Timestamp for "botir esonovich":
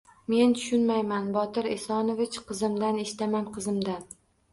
1.35-2.39